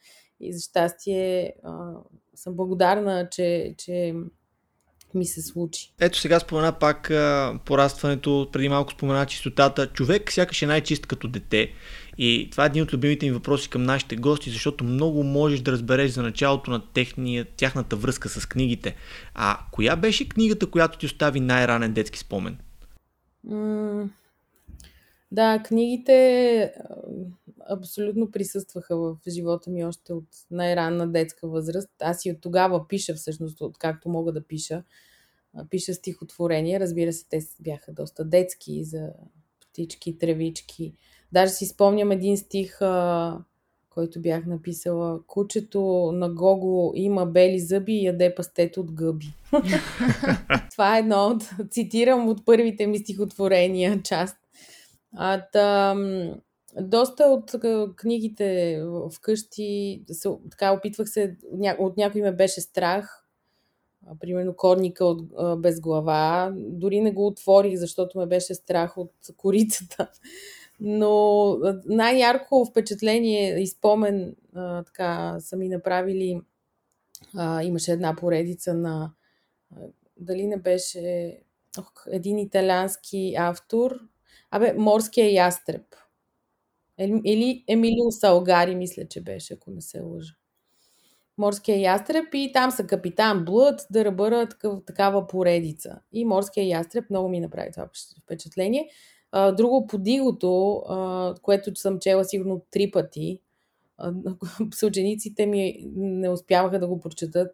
[0.42, 1.54] И за щастие
[2.36, 4.14] съм благодарна, че, че
[5.14, 5.94] ми се случи.
[6.00, 9.88] Ето сега спомена пак а, порастването, преди малко спомена чистотата.
[9.88, 11.72] Човек сякаш е най-чист като дете.
[12.18, 15.72] И това е един от любимите ми въпроси към нашите гости, защото много можеш да
[15.72, 18.96] разбереш за началото на техния, тяхната връзка с книгите.
[19.36, 22.58] А коя беше книгата, която ти остави най-ранен детски спомен?
[23.48, 24.10] Mm,
[25.32, 26.74] да, книгите
[27.70, 31.90] абсолютно присъстваха в живота ми още от най-ранна детска възраст.
[32.02, 34.84] Аз и от тогава пиша всъщност, откакто мога да пиша.
[35.70, 36.80] Пиша стихотворения.
[36.80, 39.10] Разбира се, те бяха доста детски за
[39.62, 40.94] птички, тревички.
[41.32, 42.80] Даже си спомням един стих,
[43.90, 45.20] който бях написала.
[45.28, 49.34] Кучето на Гого има бели зъби и яде пастет от гъби.
[50.72, 54.38] Това е едно от, цитирам от първите ми стихотворения част.
[55.16, 56.32] А, тъм,
[56.80, 57.56] доста от
[57.96, 58.80] книгите
[59.16, 61.38] вкъщи, се, така опитвах се,
[61.80, 63.22] от някой ме беше страх,
[64.20, 65.22] примерно Корника от
[65.62, 66.54] без глава.
[66.56, 70.08] Дори не го отворих, защото ме беше страх от корицата.
[70.80, 76.42] Но най-ярко впечатление и спомен а, така са ми направили.
[77.38, 79.14] А, имаше една поредица на.
[79.76, 79.80] А,
[80.18, 81.38] дали не беше
[81.80, 84.00] ох, един италиански автор.
[84.52, 85.82] Абе, Морския ястреб.
[87.26, 90.34] Или Емилио Салгари, мисля, че беше, ако не се лъжа.
[91.38, 96.00] Морския ястреб и там са капитан Блъд, да ръбъра такъв, такава поредица.
[96.12, 97.90] И Морския ястреб много ми направи това
[98.24, 98.90] впечатление.
[99.58, 100.82] Друго подигото,
[101.42, 103.42] което съм чела сигурно три пъти,
[104.74, 107.52] съучениците ми не успяваха да го прочетат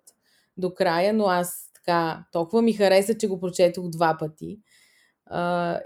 [0.57, 4.59] до края, но аз така толкова ми хареса, че го прочетох два пъти.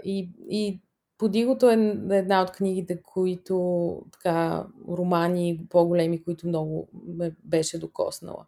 [0.04, 0.80] И, и
[1.22, 1.74] Подигото е
[2.10, 8.46] една от книгите, които така, романи по-големи, които много ме беше докоснала.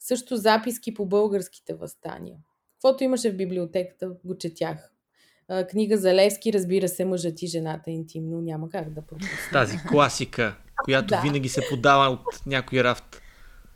[0.00, 2.36] Също записки по българските възстания.
[2.72, 4.92] Каквото имаше в библиотеката, го четях.
[5.70, 9.28] Книга за Левски, разбира се, мъжът и жената интимно, няма как да пропусна.
[9.52, 11.20] Тази класика, която да.
[11.20, 13.22] винаги се подава от някой рафт.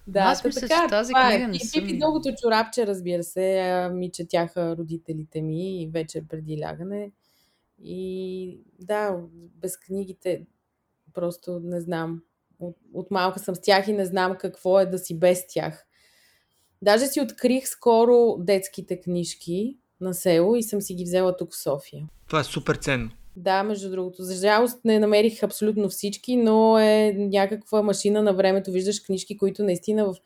[0.07, 1.31] Да, Аз мисля, така, че тази е.
[1.31, 1.89] книга не съм...
[1.89, 7.11] И дългото чорапче, разбира се, ми четяха родителите ми и вечер преди лягане.
[7.83, 10.47] И да, без книгите
[11.15, 12.23] просто не знам.
[12.59, 15.87] От, от малка съм с тях и не знам какво е да си без тях.
[16.83, 21.62] Даже си открих скоро детските книжки на село и съм си ги взела тук в
[21.62, 22.09] София.
[22.27, 23.11] Това е супер ценно.
[23.37, 24.23] Да, между другото.
[24.23, 28.73] За жалост не намерих абсолютно всички, но е някаква машина на времето.
[28.73, 30.17] Виждаш книжки, които наистина в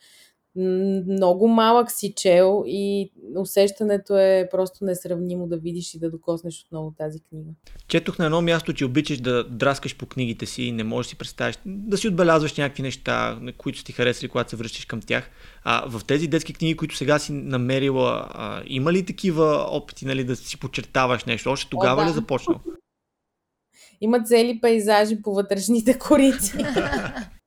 [0.56, 6.94] много малък си чел и усещането е просто несравнимо да видиш и да докоснеш отново
[6.98, 7.50] тази книга.
[7.88, 11.10] Четох на едно място, че обичаш да драскаш по книгите си и не можеш да
[11.10, 15.00] си представиш, да си отбелязваш някакви неща, които си ти харесали, когато се връщаш към
[15.00, 15.30] тях.
[15.64, 20.24] А в тези детски книги, които сега си намерила, а, има ли такива опити нали,
[20.24, 21.50] да си подчертаваш нещо?
[21.50, 22.10] Още тогава О, да.
[22.10, 22.60] ли започнал?
[24.00, 26.56] Има цели пейзажи по вътрешните корици.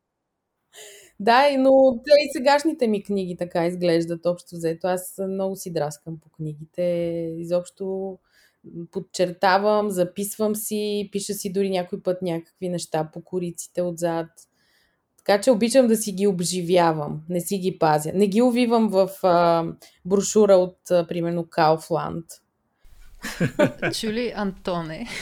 [1.24, 4.88] Да, но те и сегашните ми книги така изглеждат общо взето.
[4.88, 6.84] Аз много си драскам по книгите.
[7.38, 8.18] Изобщо
[8.92, 14.28] подчертавам, записвам си, пиша си дори някой път някакви неща по кориците отзад.
[15.18, 18.12] Така че обичам да си ги обживявам, не си ги пазя.
[18.14, 19.66] Не ги увивам в а,
[20.06, 22.26] брошура от, а, примерно, Кауфланд.
[23.94, 25.08] Чули Антоне?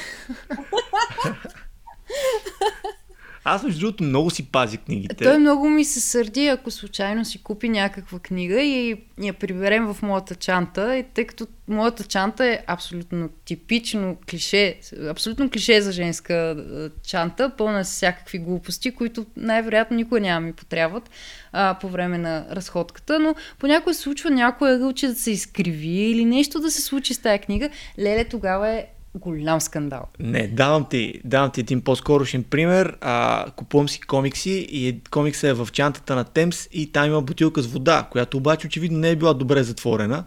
[3.44, 5.24] Аз, между другото, много си пази книгите.
[5.24, 10.02] Той много ми се сърди, ако случайно си купи някаква книга и я приберем в
[10.02, 16.66] моята чанта, и тъй като моята чанта е абсолютно типично клише, абсолютно клише за женска
[17.04, 21.10] чанта, пълна с всякакви глупости, които най-вероятно никога няма ми потребват
[21.52, 26.26] а, по време на разходката, но понякога се случва някоя ъгълче да се изкриви или
[26.26, 27.70] нещо да се случи с тази книга.
[28.00, 30.06] Леле тогава е голям скандал.
[30.20, 32.98] Не, давам ти, давам ти един по-скорошен пример.
[33.02, 37.62] А, купувам си комикси и комикса е в чантата на Темс и там има бутилка
[37.62, 40.24] с вода, която обаче очевидно не е била добре затворена.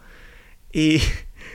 [0.75, 1.01] И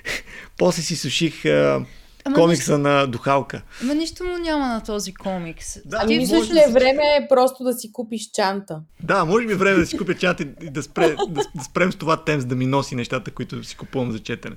[0.58, 1.86] после си суших а,
[2.26, 2.90] Ама комикса нищо...
[2.90, 3.62] на Духалка.
[3.82, 5.78] Ама нищо му няма на този комикс.
[5.86, 8.82] Да, ами мисля, че е време е просто да си купиш чанта.
[9.04, 11.92] Да, може би е време да си купя чанта и да, спре, да, да спрем
[11.92, 14.56] с това темс да ми носи нещата, които си купувам за четене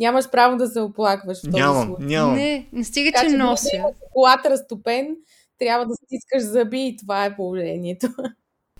[0.00, 2.06] нямаш право да се оплакваш в този нямам, случай.
[2.06, 2.34] Нямам.
[2.34, 3.84] Не, не стига, така, че нося.
[4.12, 5.16] Колата разтопен,
[5.58, 8.08] трябва да стискаш зъби и това е положението.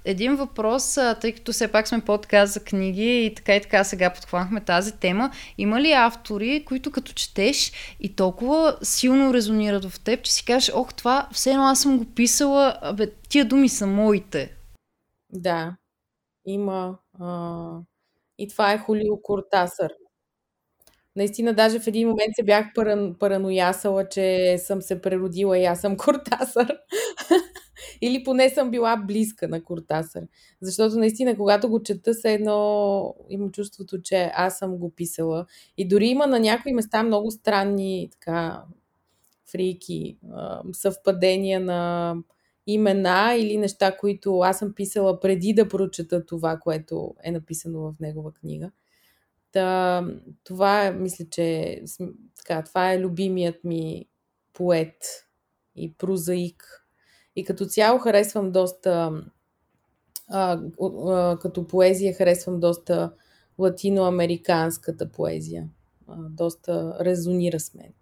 [0.04, 4.12] Един въпрос, тъй като все пак сме подкаст за книги и така и така сега
[4.12, 5.30] подхванахме тази тема.
[5.58, 10.74] Има ли автори, които като четеш и толкова силно резонират в теб, че си кажеш,
[10.74, 14.56] ох, това все едно аз съм го писала, бе, тия думи са моите.
[15.30, 15.76] Да,
[16.46, 16.98] има.
[17.20, 17.78] А...
[18.38, 19.92] И това е Холио Кортасър.
[21.16, 25.80] Наистина, даже в един момент се бях паран, параноясала, че съм се преродила и аз
[25.80, 26.78] съм Кортасър.
[28.00, 30.22] Или поне съм била близка на Кортасър.
[30.60, 35.46] Защото наистина, когато го чета, се едно имам чувството, че аз съм го писала.
[35.76, 38.62] И дори има на някои места много странни така
[39.52, 40.18] фрики,
[40.72, 42.14] съвпадения на
[42.66, 47.94] имена или неща, които аз съм писала преди да прочета това, което е написано в
[48.00, 48.70] негова книга.
[49.52, 50.04] Та,
[50.44, 51.78] това е, мисля, че
[52.36, 54.06] така, това е любимият ми
[54.52, 55.26] поет
[55.76, 56.86] и прозаик.
[57.36, 59.22] И като цяло харесвам доста,
[60.28, 63.12] а, а, като поезия харесвам доста
[63.58, 65.68] латиноамериканската поезия.
[66.08, 67.92] А, доста резонира с мен.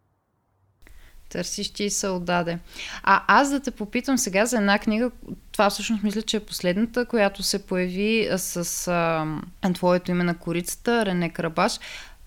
[1.30, 2.58] Търсиш ти се отдаде.
[3.02, 5.10] А аз да те попитам сега за една книга,
[5.52, 8.88] това всъщност мисля, че е последната, която се появи с
[9.62, 11.78] а, твоето име на корицата, Рене Карабаш,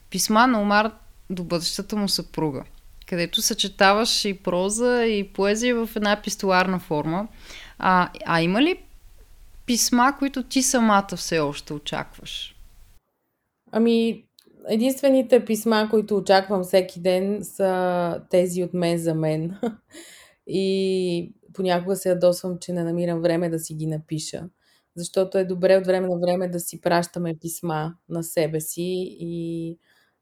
[0.09, 0.91] писма на Омар
[1.29, 2.63] до бъдещата му съпруга,
[3.05, 7.27] където съчетаваш и проза, и поезия в една епистоларна форма.
[7.79, 8.77] А, а има ли
[9.65, 12.55] писма, които ти самата все още очакваш?
[13.71, 14.23] Ами,
[14.67, 19.57] единствените писма, които очаквам всеки ден, са тези от мен за мен.
[20.47, 24.43] И понякога се ядосвам, че не намирам време да си ги напиша.
[24.95, 29.77] Защото е добре от време на време да си пращаме писма на себе си и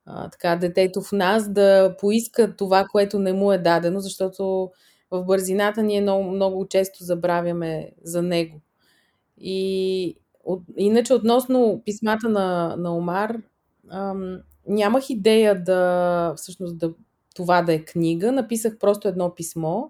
[0.06, 4.72] а, така детето в нас да поиска това, което не му е дадено, защото
[5.12, 8.62] в бързината ние много, много често забравяме за него.
[9.38, 13.38] И от, иначе относно писмата на, на Омар,
[13.90, 16.94] ам, нямах идея да всъщност да,
[17.36, 18.32] това да е книга.
[18.32, 19.84] Написах просто едно писмо.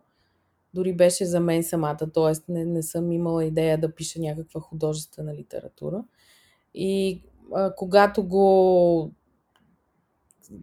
[0.74, 2.52] Дори беше за мен самата, т.е.
[2.52, 6.04] Не, не съм имала идея да пиша някаква художествена литература.
[6.74, 7.24] И
[7.54, 9.12] а, когато го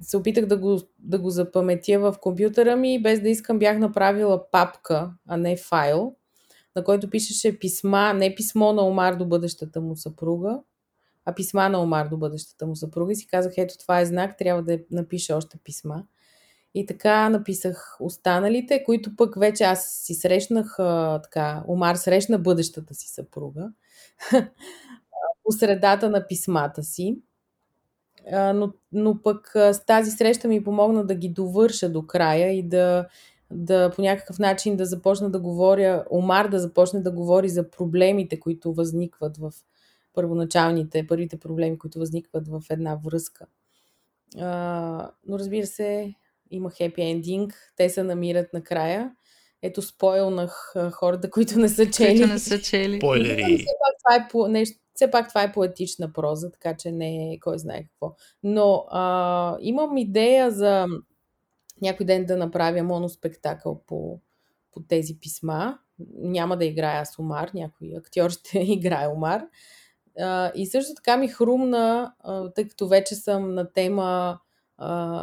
[0.00, 4.50] се опитах да го, да го запаметя в компютъра ми, без да искам бях направила
[4.50, 6.14] папка, а не файл,
[6.76, 10.61] на който пишеше писма, не писмо на Омар до бъдещата му съпруга,
[11.29, 14.39] а писма на Омар до бъдещата му съпруга и си казах, ето това е знак,
[14.39, 16.05] трябва да напиша още писма.
[16.74, 22.95] И така написах останалите, които пък вече аз си срещнах, а, така, Омар срещна бъдещата
[22.95, 23.68] си съпруга
[25.45, 27.18] по средата на писмата си.
[28.33, 32.62] А, но, но пък с тази среща ми помогна да ги довърша до края и
[32.62, 33.07] да,
[33.51, 38.41] да по някакъв начин да започна да говоря, Омар да започне да говори за проблемите,
[38.41, 39.53] които възникват в
[40.18, 43.46] първоначалните, първите проблеми, които възникват в една връзка.
[44.38, 46.14] А, но разбира се,
[46.50, 49.14] има хепи ендинг, те се намират накрая.
[49.62, 52.18] Ето, спойлнах хората, които не са чели.
[52.18, 52.96] Които не са чели.
[52.96, 53.58] Спойлери.
[53.58, 57.32] Все пак това е по, нещо, все пак това е поетична проза, така че не
[57.32, 58.14] е кой знае какво.
[58.42, 60.86] Но а, имам идея за
[61.82, 64.20] някой ден да направя моноспектакъл по,
[64.72, 65.78] по тези писма.
[66.14, 69.42] Няма да играя с Омар, някой актьор ще играе Омар.
[70.54, 72.12] И също така ми хрумна,
[72.54, 74.38] тъй като вече съм на тема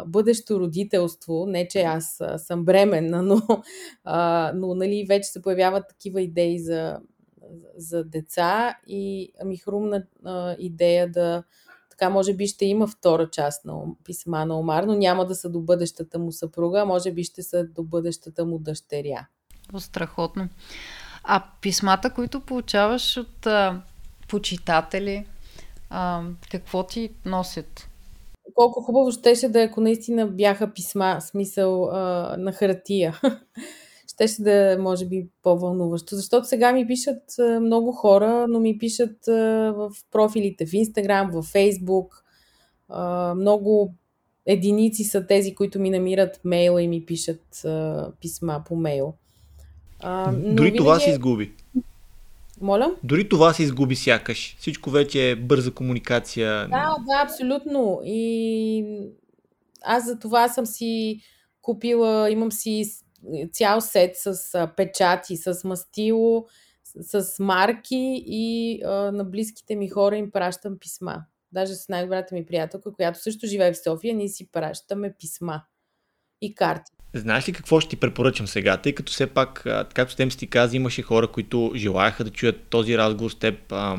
[0.06, 3.42] бъдещо родителство, не че аз съм бременна, но,
[4.54, 7.00] но нали, вече се появяват такива идеи за,
[7.78, 10.04] за деца и ми хрумна
[10.60, 11.44] идея да
[11.98, 13.74] така може би ще има втора част на
[14.04, 17.44] писма на Омар, но няма да са до бъдещата му съпруга, а може би ще
[17.44, 19.28] са до бъдещата му дъщеря.
[19.78, 20.50] Страхотно.
[21.24, 23.48] А писмата, които получаваш от
[24.28, 25.26] почитатели,
[25.90, 27.90] а, какво ти носят?
[28.54, 33.20] Колко хубаво щеше да е, ако наистина бяха писма, смисъл а, на хартия.
[34.14, 36.16] щеше да е, може би, по-вълнуващо.
[36.16, 39.32] Защото сега ми пишат а, много хора, но ми пишат а,
[39.78, 42.24] в профилите в Инстаграм, в Фейсбук.
[42.90, 43.94] А, много
[44.46, 49.14] единици са тези, които ми намират мейла и ми пишат а, писма по мейл.
[50.00, 50.78] А, но Дори винаги...
[50.78, 51.52] това се изгуби.
[52.62, 52.96] Моля?
[53.04, 54.56] Дори това се изгуби сякаш.
[54.60, 56.68] Всичко вече е бърза комуникация.
[56.68, 58.02] Да, да, абсолютно.
[58.04, 59.10] И
[59.84, 61.22] аз за това съм си
[61.62, 62.86] купила, имам си
[63.54, 66.46] цял сет с печати, с мастило,
[67.02, 71.26] с марки и а, на близките ми хора им пращам писма.
[71.52, 75.64] Даже с най-добрата ми приятелка, която също живее в София, ние си пращаме писма
[76.42, 76.92] и карти.
[77.16, 78.78] Знаеш ли какво ще ти препоръчам сега?
[78.78, 82.64] Тъй като все пак, както Тем си ти каза, имаше хора, които желаяха да чуят
[82.70, 83.72] този разговор с теб.
[83.72, 83.98] А,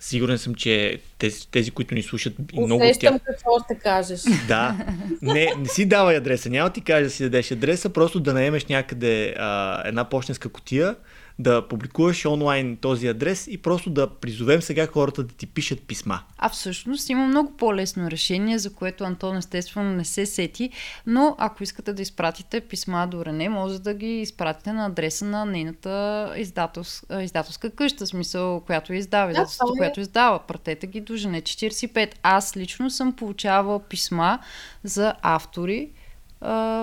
[0.00, 3.14] сигурен съм, че тези, тези които ни слушат и много от тях...
[3.26, 4.20] какво ще кажеш.
[4.48, 4.76] Да.
[5.22, 6.50] Не, не си давай адреса.
[6.50, 10.96] Няма ти кажа да си дадеш адреса, просто да наемеш някъде а, една почтенска котия
[11.38, 16.20] да публикуваш онлайн този адрес и просто да призовем сега хората да ти пишат писма.
[16.38, 20.70] А всъщност има много по-лесно решение, за което Антон естествено не се сети,
[21.06, 25.44] но ако искате да изпратите писма до Рене, може да ги изпратите на адреса на
[25.44, 29.78] нейната издателска, издателска къща, смисъл, която издава, издателството, да, е.
[29.78, 30.38] която издава.
[30.38, 32.12] Пратете ги до Жене 45.
[32.22, 34.38] Аз лично съм получавала писма
[34.84, 35.90] за автори,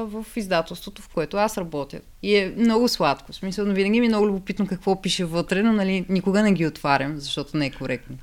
[0.06, 2.02] в издателството, в което аз работя.
[2.24, 3.32] И е много сладко.
[3.32, 6.54] В смисъл, но винаги ми е много любопитно какво пише вътре, но нали, никога не
[6.54, 8.18] ги отварям, защото не е коректно.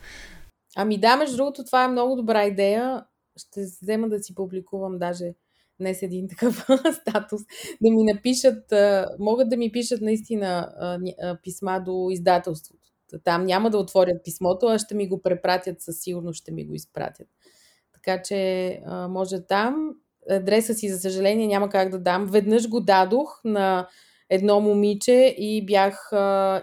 [0.77, 3.05] Ами да, между другото, това е много добра идея.
[3.37, 5.25] Ще взема да си публикувам даже
[5.81, 6.67] днес един такъв
[7.01, 7.41] статус,
[7.83, 8.65] да ми напишат,
[9.19, 10.73] могат да ми пишат наистина
[11.43, 12.81] писма до издателството.
[13.25, 16.75] Там няма да отворят писмото, а ще ми го препратят, със сигурност ще ми го
[16.75, 17.29] изпратят.
[17.93, 19.91] Така че може там
[20.31, 22.27] адреса си, за съжаление, няма как да дам.
[22.27, 23.89] Веднъж го дадох на
[24.31, 26.63] едно момиче и бях а,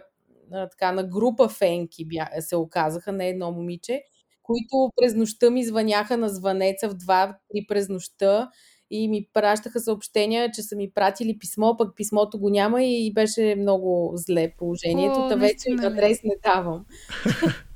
[0.51, 4.01] така на група фенки бях, се оказаха, не едно момиче,
[4.43, 7.33] които през нощта ми звъняха на звънеца в 2-3
[7.67, 8.49] през нощта
[8.91, 13.55] и ми пращаха съобщения, че са ми пратили писмо, пък писмото го няма и беше
[13.59, 15.27] много зле положението.
[15.29, 16.85] Та вече адрес не давам.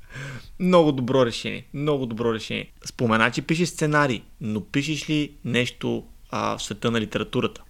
[0.60, 1.68] Много добро решение.
[1.74, 2.72] Много добро решение.
[2.84, 7.64] Спомена, че пишеш сценарий, но пишеш ли нещо а, в света на литературата?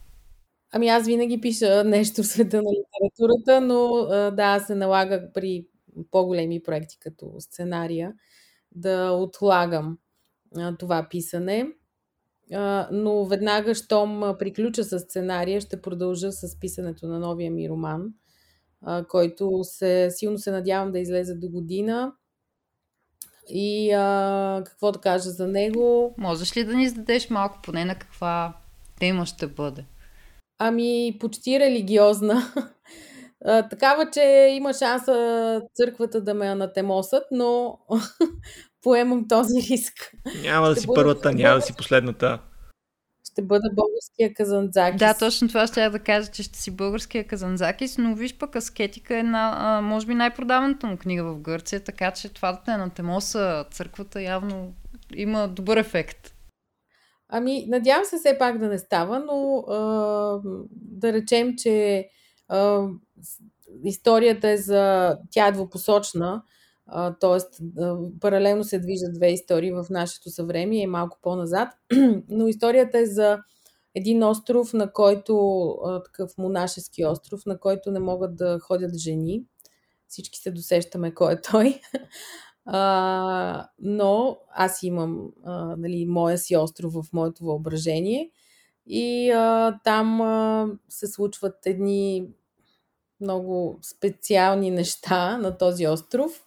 [0.74, 4.06] Ами аз винаги пиша нещо в света на литературата, но
[4.36, 5.66] да, се налага при
[6.10, 8.12] по-големи проекти като сценария
[8.72, 9.98] да отлагам
[10.78, 11.66] това писане.
[12.92, 18.08] Но веднага, щом приключа с сценария, ще продължа с писането на новия ми роман,
[19.08, 22.12] който се, силно се надявам да излезе до година.
[23.48, 26.14] И а, какво да кажа за него?
[26.18, 28.56] Можеш ли да ни зададеш малко поне на каква
[29.00, 29.84] тема ще бъде?
[30.58, 32.42] Ами, почти религиозна.
[33.44, 37.78] А, такава, че има шанса църквата да ме анатемосат, но
[38.82, 40.12] поемам този риск.
[40.42, 42.38] Няма да си първата, няма да си последната
[43.32, 44.98] ще бъда българския казанзакис.
[44.98, 48.56] Да, точно това ще я да кажа, че ще си българския казанзакис, но виж пък
[48.56, 52.76] Аскетика е една, може би най-продаваната му книга в Гърция, така че това да те
[52.76, 54.74] на Темоса, църквата явно
[55.14, 56.34] има добър ефект.
[57.28, 59.78] Ами, надявам се все пак да не става, но а,
[60.72, 62.08] да речем, че
[62.48, 62.86] а,
[63.84, 65.16] историята е за...
[65.30, 66.42] Тя е двупосочна.
[67.20, 67.60] Тоест,
[68.20, 71.68] паралелно се движат две истории в нашето съвремие и малко по-назад.
[72.28, 73.38] Но историята е за
[73.94, 79.44] един остров, на който, такъв монашески остров, на който не могат да ходят жени.
[80.08, 81.80] Всички се досещаме кой е той.
[82.64, 88.30] А, но аз имам а, нали, моя си остров в моето въображение
[88.86, 92.28] и а, там а, се случват едни
[93.20, 96.44] много специални неща на този остров.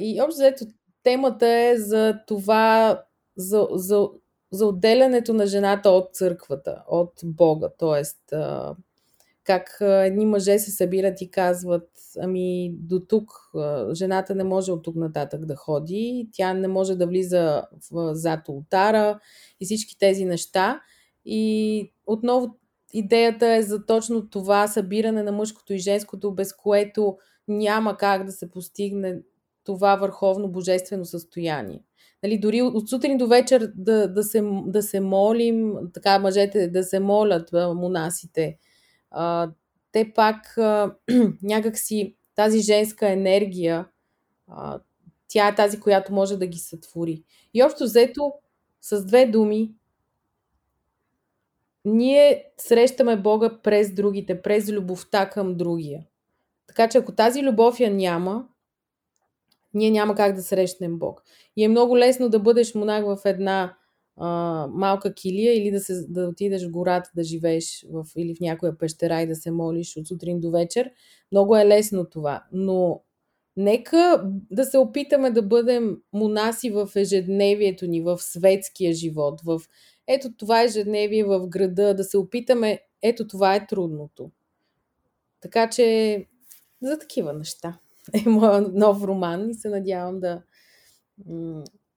[0.00, 0.64] И общо взето
[1.02, 3.02] темата е за това,
[3.36, 4.08] за, за,
[4.52, 7.68] за отделянето на жената от църквата, от Бога.
[7.78, 8.74] Тоест, а,
[9.44, 13.30] как едни мъже се събират и казват, ами до тук
[13.92, 17.62] жената не може от тук нататък да ходи, тя не може да влиза
[17.92, 19.20] в, зад ултара
[19.60, 20.80] и всички тези неща.
[21.24, 22.58] И отново
[22.92, 27.16] идеята е за точно това събиране на мъжкото и женското, без което
[27.48, 29.18] няма как да се постигне
[29.66, 31.82] това върховно божествено състояние.
[32.22, 36.84] Нали, дори от сутрин до вечер да, да, се, да се молим, така мъжете да
[36.84, 38.58] се молят, монасите,
[39.10, 39.50] а,
[39.92, 40.94] те пак а,
[41.42, 43.88] някакси тази женска енергия,
[44.48, 44.80] а,
[45.28, 47.22] тя е тази, която може да ги сътвори.
[47.54, 48.32] И общо взето,
[48.80, 49.74] с две думи,
[51.84, 56.06] ние срещаме Бога през другите, през любовта към другия.
[56.66, 58.48] Така че ако тази любов я няма,
[59.76, 61.22] ние няма как да срещнем Бог.
[61.56, 63.76] И е много лесно да бъдеш монах в една
[64.16, 64.28] а,
[64.70, 68.78] малка килия или да, се, да отидеш в гората да живееш в, или в някоя
[68.78, 70.90] пещера и да се молиш от сутрин до вечер.
[71.32, 72.44] Много е лесно това.
[72.52, 73.02] Но
[73.56, 79.60] нека да се опитаме да бъдем монаси в ежедневието ни, в светския живот, в
[80.06, 84.30] ето това ежедневие в града, да се опитаме, ето това е трудното.
[85.40, 86.26] Така че
[86.82, 87.78] за такива неща
[88.14, 90.42] е моят нов роман и се надявам да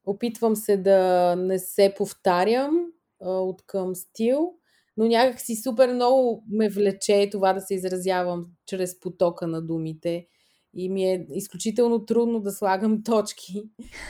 [0.05, 2.85] Опитвам се да не се повтарям
[3.19, 4.53] от към стил,
[4.97, 10.27] но някак си супер много ме влече това да се изразявам чрез потока на думите.
[10.73, 13.63] И ми е изключително трудно да слагам точки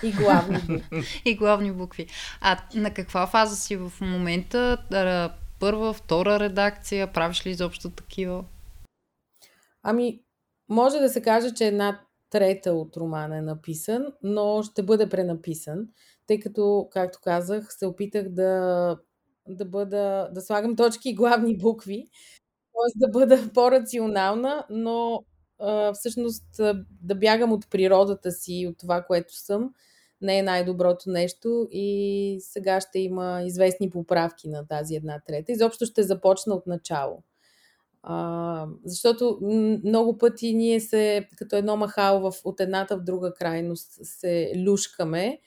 [0.04, 1.04] и главни букви.
[1.26, 2.08] и главни букви.
[2.42, 4.78] А на каква фаза си в момента?
[5.60, 7.14] Първа, втора редакция?
[7.14, 8.46] Правиш ли изобщо такива?
[9.84, 10.22] Ами,
[10.70, 15.88] може да се каже, че една трета от романа е написан, но ще бъде пренаписан,
[16.28, 18.98] тъй като, както казах, се опитах да,
[19.48, 22.06] да, бъда, да слагам точки и главни букви,
[22.74, 23.00] т.е.
[23.00, 25.24] да бъда по-рационална, но
[25.94, 26.46] всъщност
[27.02, 29.74] да бягам от природата си, от това, което съм,
[30.22, 35.52] не е най-доброто нещо и сега ще има известни поправки на тази една трета.
[35.52, 37.24] Изобщо ще започна от начало.
[38.12, 39.40] А, защото
[39.86, 45.40] много пъти ние се, като едно махало в, от едната в друга крайност, се люшкаме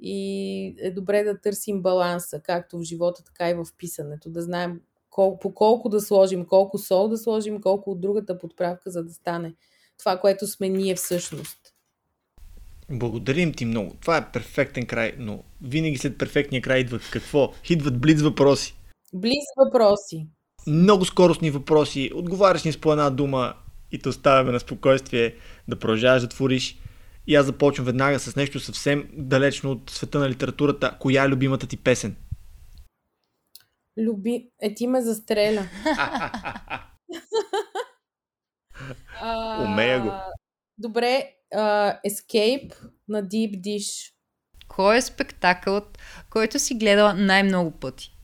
[0.00, 4.80] и е добре да търсим баланса, както в живота, така и в писането, да знаем
[5.10, 9.12] кол, по колко да сложим, колко сол да сложим, колко от другата подправка, за да
[9.12, 9.54] стане
[9.98, 11.58] това, което сме ние всъщност.
[12.90, 13.94] Благодарим ти много.
[14.00, 17.52] Това е перфектен край, но винаги след перфектния край идват какво?
[17.70, 18.76] Идват близ въпроси.
[19.12, 20.26] Близ въпроси
[20.66, 23.54] много скоростни въпроси, отговаряш ни с по една дума
[23.92, 25.34] и те оставяме на спокойствие
[25.68, 26.78] да продължаваш да твориш.
[27.26, 30.96] И аз започвам веднага с нещо съвсем далечно от света на литературата.
[31.00, 32.16] Коя е любимата ти песен?
[33.98, 34.50] Люби...
[34.62, 35.68] Е, ти ме застреля.
[39.64, 40.12] Умея го.
[40.78, 42.74] Добре, uh, Escape
[43.08, 44.12] на Deep Dish.
[44.68, 45.98] Кой е спектакълът,
[46.30, 48.19] който си гледала най-много пъти?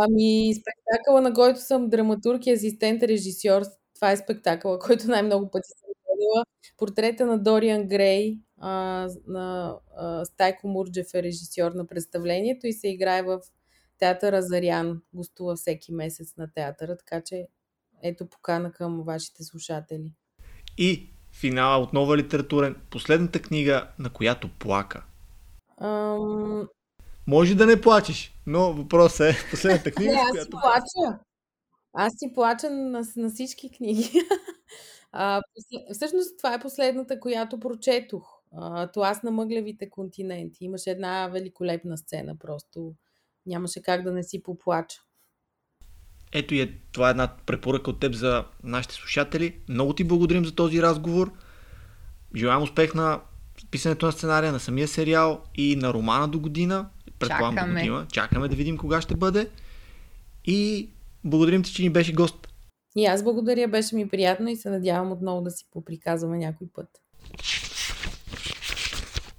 [0.00, 3.62] Ами, спектакъла, на който съм драматург и асистент режисьор,
[3.94, 6.44] това е спектакъла, който най-много пъти съм гледала.
[6.78, 8.70] Портрета на Дориан Грей, а,
[9.26, 13.40] на а, Стайко Мурджев е режисьор на представлението и се играе в
[13.98, 15.02] театъра Зарян.
[15.14, 17.46] Гостува всеки месец на театъра, така че
[18.02, 20.12] ето покана към вашите слушатели.
[20.78, 22.76] И финала отново е литературен.
[22.90, 25.04] Последната книга, на която плака.
[25.80, 26.68] Ам,
[27.26, 30.12] може да не плачеш, но въпросът е последната книга.
[30.12, 30.44] Не, аз която...
[30.44, 31.18] си плача.
[31.92, 34.10] Аз си плача на, на всички книги.
[35.12, 35.42] а,
[35.92, 38.42] всъщност това е последната, която прочетох.
[38.56, 40.64] А, аз на мъглевите континенти.
[40.64, 42.94] Имаше една великолепна сцена, просто
[43.46, 45.00] нямаше как да не си поплача.
[46.32, 49.60] Ето и е, това е една препоръка от теб за нашите слушатели.
[49.68, 51.32] Много ти благодарим за този разговор.
[52.36, 53.20] Желаем успех на
[53.70, 56.90] писането на сценария, на самия сериал и на романа до година
[57.28, 57.80] предполагам Чакаме.
[57.80, 58.06] година.
[58.12, 59.48] Чакаме да видим кога ще бъде.
[60.44, 60.88] И
[61.24, 62.48] благодарим ти, че ни беше гост.
[62.96, 66.88] И аз благодаря, беше ми приятно и се надявам отново да си поприказваме някой път.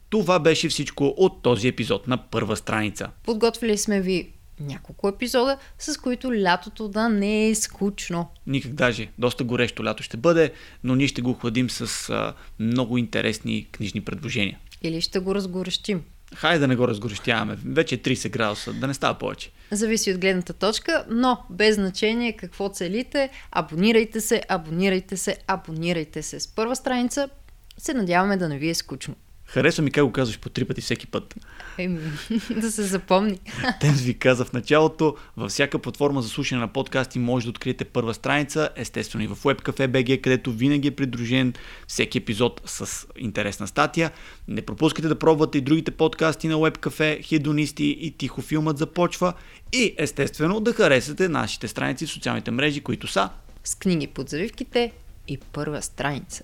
[0.09, 3.09] Това беше всичко от този епизод на първа страница.
[3.23, 8.29] Подготвили сме ви няколко епизода, с които лятото да не е скучно.
[8.47, 9.07] Никак даже.
[9.17, 10.51] Доста горещо лято ще бъде,
[10.83, 14.59] но ние ще го охладим с а, много интересни книжни предложения.
[14.81, 16.03] Или ще го разгорещим.
[16.35, 17.57] Хайде да не го разгорещяваме.
[17.65, 19.51] Вече е 30 градуса, да не става повече.
[19.71, 26.39] Зависи от гледната точка, но без значение какво целите, абонирайте се, абонирайте се, абонирайте се.
[26.39, 27.29] С първа страница
[27.77, 29.15] се надяваме да не ви е скучно.
[29.53, 31.35] Харесва ми как го казваш по три пъти всеки път.
[31.77, 31.99] Еми,
[32.55, 33.39] да се запомни.
[33.81, 37.85] Темс ви каза в началото, във всяка платформа за слушане на подкасти може да откриете
[37.85, 41.53] първа страница, естествено и в WebCafe BG, където винаги е придружен
[41.87, 44.11] всеки епизод с интересна статия.
[44.47, 49.33] Не пропускайте да пробвате и другите подкасти на WebCafe, Хедонисти и Тихо филмът започва
[49.73, 53.29] и естествено да харесате нашите страници в социалните мрежи, които са
[53.63, 54.91] с книги под завивките
[55.27, 56.43] и първа страница.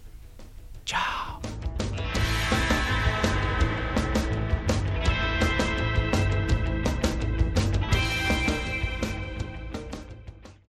[0.85, 1.88] Чао!